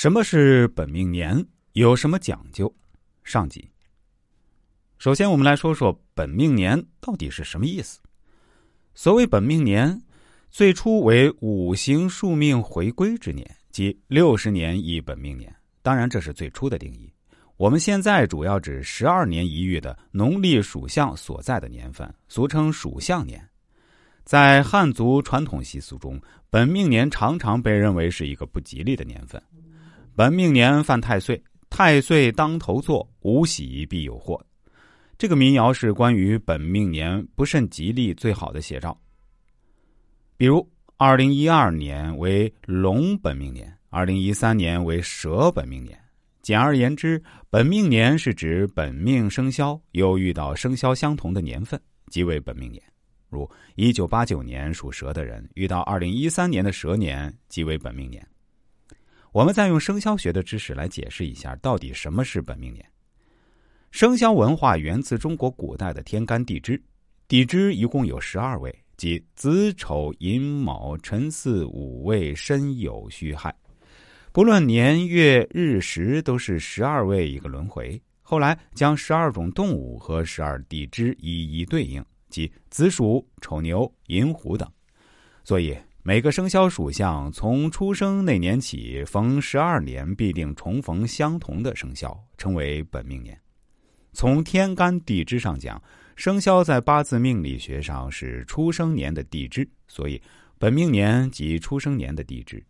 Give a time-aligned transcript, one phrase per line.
[0.00, 1.44] 什么是本命年？
[1.72, 2.72] 有什么讲究？
[3.24, 3.68] 上集。
[4.96, 7.98] 首先，我们来说说本命年到底是什么意思。
[8.94, 10.00] 所谓本命年，
[10.52, 15.52] 最初为五行数命回归之年，即六十年一本命年。
[15.82, 17.12] 当然，这是最初的定义。
[17.56, 23.44] 我们现在主要指十二年一遇的农历属相所在的年份，俗称属相年。
[24.22, 26.20] 在汉族传统习俗中，
[26.50, 29.42] 本命年常常被认为是一个不吉利的年份。
[30.18, 34.44] 本命年犯太岁，太岁当头坐，无喜必有祸。
[35.16, 39.00] 这个民谣是关于本命年不甚吉利最好的写照。
[40.36, 45.96] 比如，二零一二年为龙本命年，二零一三年为蛇本命年。
[46.42, 51.80] 简而言之，本命年是指本命生肖又遇到生肖相同的年份，
[52.10, 52.82] 即为本命年。
[53.28, 58.26] 如一九八九年属蛇的人遇到二零一三年的蛇年，即为本命年。
[59.30, 62.84] 我们再用生肖学的知识来解释一下，到底什么是本命年？
[63.90, 66.82] 生肖文化源自中国古代的天干地支，
[67.26, 73.54] 地支一共有十二位，即子丑寅卯辰巳午未申酉戌亥，
[74.32, 78.00] 不论年月日时，都是十二位一个轮回。
[78.22, 84.66] 后来将十二种动物和十二地支一一对应，即子鼠、丑牛、寅虎等，
[85.44, 85.76] 所以。
[86.08, 93.38] 每个生肖属相从出生那年起，逢十二年必定重逢相同的生肖，称为本命年。
[94.14, 95.78] 从天干地支上讲，
[96.16, 100.18] 生肖在八字命理学上是出生年的地支，所以
[100.58, 102.64] 本命年即出生年的地支。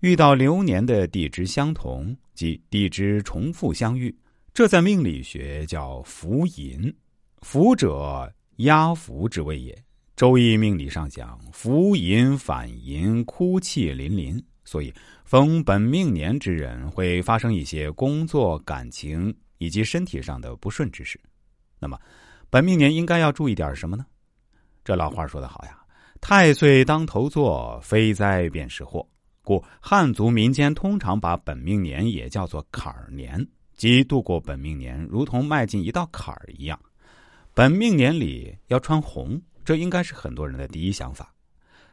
[0.00, 4.16] 遇到流年的地支相同，即地支重复相遇，
[4.54, 6.90] 这在命理学叫福寅。
[7.42, 9.78] 福者，压福之谓也。
[10.18, 14.92] 周易命理上讲，福淫反淫，哭泣淋淋，所以
[15.24, 21.20] 逢本命年之人会发生一些工作、感情以及身体上的不顺之事。
[21.78, 21.96] 那么，
[22.50, 24.04] 本命年应该要注意点什么呢？
[24.84, 25.78] 这老话说得好呀
[26.20, 29.08] ：“太岁当头坐，非灾便是祸。”
[29.44, 33.46] 故汉族民间通常把本命年也叫做坎儿年，
[33.76, 36.76] 即度过本命年如同迈进一道坎儿一样。
[37.54, 39.40] 本命年里要穿红。
[39.68, 41.30] 这应该是很多人的第一想法。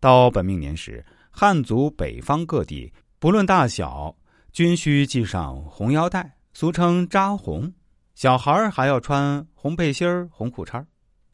[0.00, 4.16] 到本命年时，汉族北方各地不论大小，
[4.52, 7.70] 均需系上红腰带，俗称扎红。
[8.14, 10.86] 小孩儿还要穿红背心儿、红裤衩儿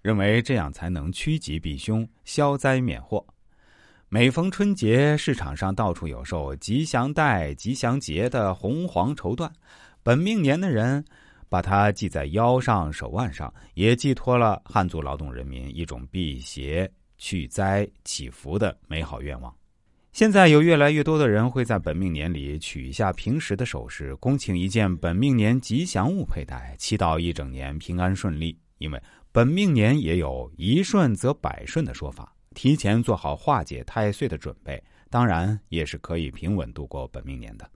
[0.03, 3.25] 认为这样才能趋吉避凶、消灾免祸。
[4.09, 9.49] 每逢春节，市场上到处有售吉祥带、吉祥结的红黄绸缎。
[10.03, 11.05] 本命年的人。
[11.49, 19.55] 把它系在腰上、手腕上，也寄托了汉族劳动人民一种辟邪、去灾、祈福的美好愿望。
[20.13, 28.57] 现在有越来越多的人会在本命年里取一下平时的首饰，恭请一件本命年吉祥物佩戴，祈祷一整年平安顺利。
[28.79, 29.03] 因为
[29.33, 37.69] 本命年也有一顺则百顺的说法，提前做好化解太岁的准备，当然也是可以平稳度过本命年的。